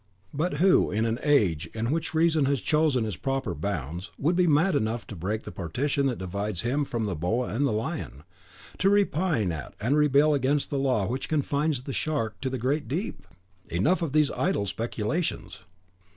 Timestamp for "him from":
6.61-7.05